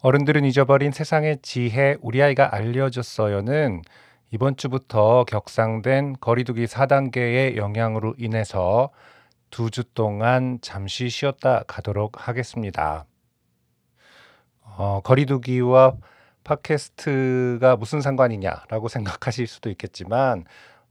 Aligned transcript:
어른들은 0.00 0.44
잊어버린 0.44 0.92
세상의 0.92 1.38
지혜 1.42 1.96
우리 2.00 2.22
아이가 2.22 2.54
알려줬어요는 2.54 3.82
이번 4.30 4.56
주부터 4.56 5.24
격상된 5.24 6.16
거리두기 6.20 6.66
4단계의 6.66 7.56
영향으로 7.56 8.14
인해서 8.16 8.90
두 9.50 9.70
주 9.70 9.82
동안 9.94 10.58
잠시 10.62 11.08
쉬었다 11.08 11.64
가도록 11.66 12.28
하겠습니다. 12.28 13.06
어, 14.62 15.00
거리두기와 15.02 15.96
팟캐스트가 16.44 17.76
무슨 17.76 18.00
상관이냐라고 18.00 18.86
생각하실 18.88 19.48
수도 19.48 19.68
있겠지만 19.70 20.44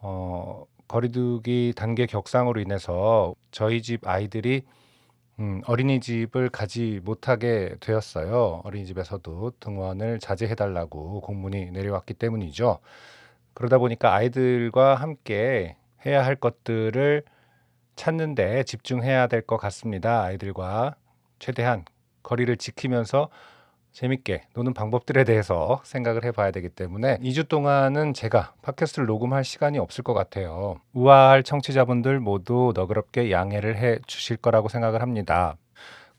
어, 0.00 0.64
거리두기 0.86 1.72
단계 1.74 2.06
격상으로 2.06 2.60
인해서 2.60 3.34
저희 3.50 3.82
집 3.82 4.06
아이들이 4.06 4.62
음, 5.42 5.60
어린이집을 5.66 6.50
가지 6.50 7.00
못하게 7.04 7.74
되었어요. 7.80 8.62
어린이집에서도 8.64 9.52
등원을 9.60 10.20
자제해 10.20 10.54
달라고 10.54 11.20
공문이 11.22 11.72
내려왔기 11.72 12.14
때문이죠. 12.14 12.78
그러다 13.54 13.78
보니까 13.78 14.14
아이들과 14.14 14.94
함께 14.94 15.76
해야 16.06 16.24
할 16.24 16.36
것들을 16.36 17.24
찾는데 17.96 18.64
집중해야 18.64 19.26
될 19.28 19.42
것 19.42 19.56
같습니다. 19.58 20.22
아이들과 20.24 20.96
최대한 21.40 21.84
거리를 22.22 22.56
지키면서 22.56 23.28
재밌게 23.92 24.42
노는 24.54 24.72
방법들에 24.72 25.24
대해서 25.24 25.80
생각을 25.84 26.24
해봐야 26.24 26.50
되기 26.50 26.68
때문에 26.68 27.18
2주 27.18 27.48
동안은 27.48 28.14
제가 28.14 28.54
팟캐스트를 28.62 29.06
녹음할 29.06 29.44
시간이 29.44 29.78
없을 29.78 30.02
것 30.02 30.14
같아요. 30.14 30.80
우아할 30.94 31.42
청취자분들 31.42 32.18
모두 32.18 32.72
너그럽게 32.74 33.30
양해를 33.30 33.76
해 33.76 33.98
주실 34.06 34.38
거라고 34.38 34.68
생각을 34.68 35.02
합니다. 35.02 35.56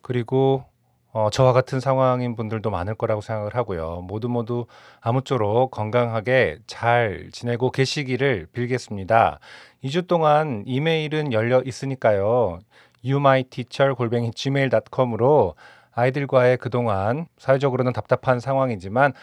그리고 0.01 0.65
어, 1.13 1.29
저와 1.29 1.53
같은 1.53 1.79
상황인 1.79 2.35
분들도 2.35 2.71
많을 2.71 2.95
거라고 2.95 3.21
생각을 3.21 3.55
하고요. 3.55 4.01
모두 4.01 4.29
모두 4.29 4.65
아무쪼록 4.99 5.69
건강하게 5.69 6.57
잘 6.65 7.29
지내고 7.31 7.71
계시기를 7.71 8.47
빌겠습니다. 8.51 9.39
2주 9.83 10.07
동안 10.07 10.63
이메일은 10.65 11.31
열려 11.31 11.61
있으니까요. 11.63 12.59
youmyteacher 13.05 13.95
골뱅이 13.95 14.31
gmail.com으로 14.31 15.55
아이들과의 15.95 16.57
그동안 16.57 17.27
사회적으로는 17.37 17.93
답답한 17.93 18.39
상황이지만 18.39 19.13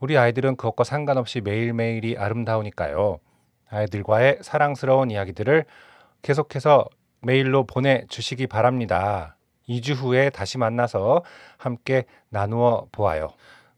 우리 0.00 0.16
아이들은 0.16 0.56
그것과 0.56 0.84
상관없이 0.84 1.40
매일매일이 1.40 2.16
아름다우니까요. 2.16 3.18
아이들과의 3.70 4.38
사랑스러운 4.42 5.10
이야기들을 5.10 5.64
계속해서 6.22 6.86
메일로 7.20 7.64
보내주시기 7.64 8.46
바랍니다. 8.46 9.36
2주 9.68 9.94
후에 9.94 10.30
다시 10.30 10.56
만나서 10.56 11.22
함께 11.56 12.04
나누어 12.30 12.86
보아요. 12.92 13.28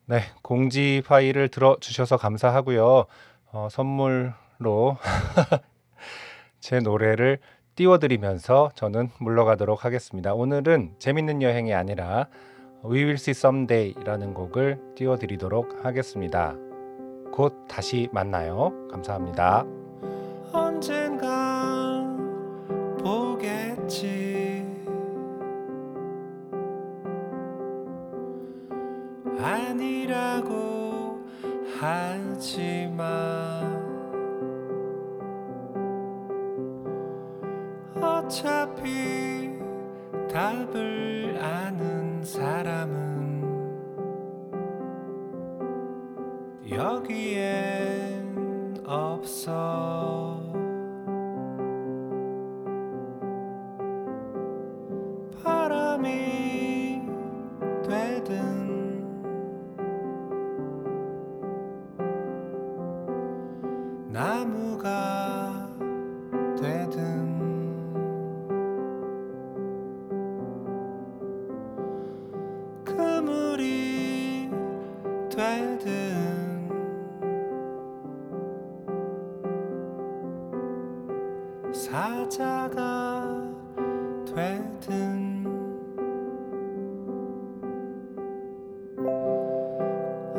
네, 0.06 0.22
공지 0.42 1.02
파일을 1.06 1.48
들어주셔서 1.48 2.16
감사하고요. 2.16 3.06
어, 3.52 3.68
선물로 3.70 4.96
제 6.60 6.78
노래를 6.78 7.38
띄워드리면서 7.80 8.72
저는 8.74 9.08
물러가도록 9.20 9.86
하겠습니다. 9.86 10.34
오늘은 10.34 10.96
재밌는 10.98 11.40
여행이 11.40 11.72
아니라 11.72 12.26
We 12.84 12.98
Will 13.04 13.14
See 13.14 13.30
Someday라는 13.30 14.34
곡을 14.34 14.78
띄워드리도록 14.96 15.82
하겠습니다. 15.82 16.54
곧 17.32 17.64
다시 17.68 18.10
만나요. 18.12 18.86
감사합니다. 18.90 19.64
언젠가 20.52 22.04
보겠지 23.02 24.62
아니라고 29.38 31.18
하지만 31.80 33.49
어차피 38.30 39.58
답을 40.32 41.36
아는 41.42 42.22
사람은 42.22 43.40
여기엔 46.70 48.20
없어. 48.86 50.40
바람이 55.42 57.02
되든 57.82 58.30
나무가 64.12 65.68
되든 66.60 67.39
사자가 81.72 83.24
되든. 84.26 85.30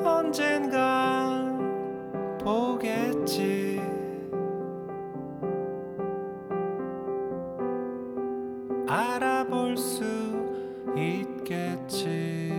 언젠간 0.06 1.58
보겠지. 2.38 3.82
알아볼 8.88 9.78
수 9.78 10.04
있겠지. 10.96 12.52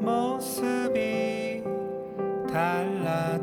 모습이 0.00 1.64
달라 2.48 3.39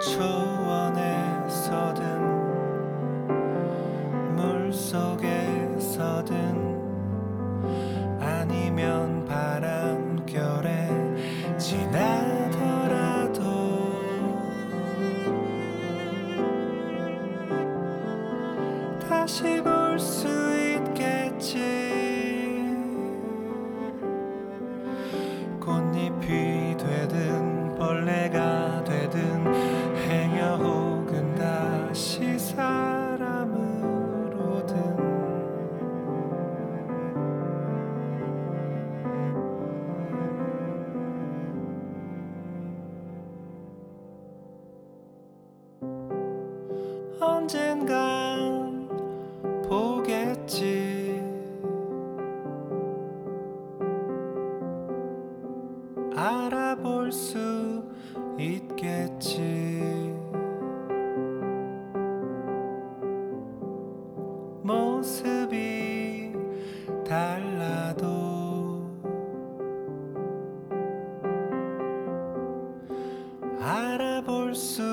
초원에서든 0.00 1.58
물속에서든 4.36 6.28
아니면 8.20 9.24
바람결에 9.24 10.88
지나더라도 11.58 12.78
알아볼 56.18 57.12
수 57.12 57.84
있겠지. 58.38 59.38
모습이 64.64 66.32
달라도 67.06 68.84
알아볼 73.60 74.56
수 74.56 74.87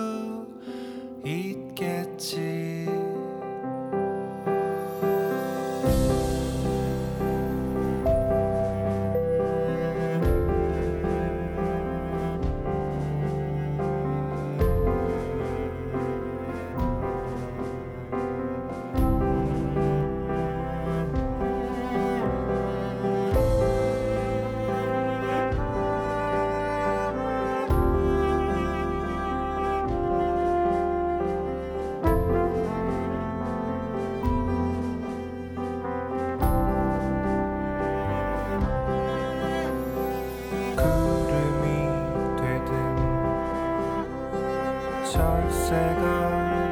새가 45.65 46.03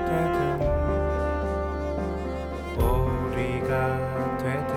되든 0.06 0.38
오리가 2.80 3.74
되든 4.38 4.72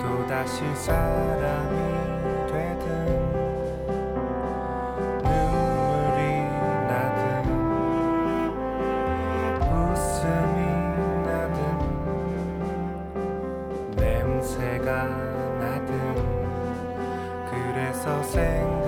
또다시 0.00 0.56
사람이 0.74 1.76
되든 2.48 2.86
눈물이 5.22 6.18
나든 6.88 7.22
웃음이 9.62 10.58
나든 11.24 11.58
냄새가 13.94 14.90
나든 15.60 15.90
그래서 17.48 18.04
생 18.24 18.85